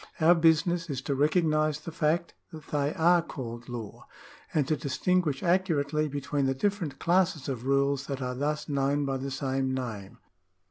Our 0.19 0.33
business 0.33 0.89
is 0.89 0.99
to 1.03 1.13
recognise 1.13 1.81
the 1.81 1.91
fact 1.91 2.33
that 2.51 2.69
they 2.71 2.91
are 2.95 3.21
called 3.21 3.69
law, 3.69 4.07
and 4.51 4.67
to 4.67 4.75
distinguish 4.75 5.43
accurately 5.43 6.07
between 6.07 6.47
the 6.47 6.55
different 6.55 6.97
classes 6.97 7.47
of 7.47 7.67
rules 7.67 8.07
that 8.07 8.19
are 8.19 8.33
thus 8.33 8.67
known 8.67 9.05
by 9.05 9.17
the 9.17 9.29
same 9.29 9.71
name. 9.75 10.17